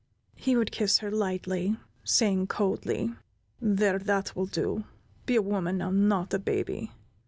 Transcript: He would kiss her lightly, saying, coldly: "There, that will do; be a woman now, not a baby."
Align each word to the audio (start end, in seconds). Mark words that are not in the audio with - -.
He 0.35 0.55
would 0.55 0.71
kiss 0.71 0.97
her 0.97 1.11
lightly, 1.11 1.77
saying, 2.03 2.47
coldly: 2.47 3.11
"There, 3.61 3.99
that 3.99 4.35
will 4.35 4.47
do; 4.47 4.83
be 5.27 5.35
a 5.35 5.43
woman 5.43 5.77
now, 5.77 5.91
not 5.91 6.33
a 6.33 6.39
baby." 6.39 6.89